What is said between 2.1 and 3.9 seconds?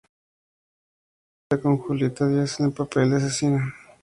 Díaz, en el papel de asesina.